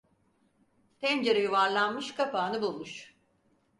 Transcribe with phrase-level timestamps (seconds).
[0.99, 3.13] Tencere yuvarlanmış kapağını bulmuş.